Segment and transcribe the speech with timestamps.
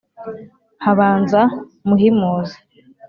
[0.85, 1.41] habanza
[1.87, 2.57] muhimuzi